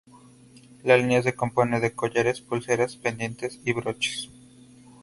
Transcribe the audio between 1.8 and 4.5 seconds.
collares, pulseras, pendientes y broches.